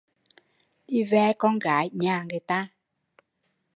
Đi 0.87 1.03
ve 1.03 1.33
con 1.37 1.59
gái 1.59 1.89
nhà 1.93 2.23
người 2.29 2.39
ta 2.39 2.69